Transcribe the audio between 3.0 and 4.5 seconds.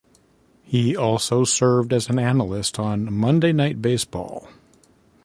"Monday Night Baseball".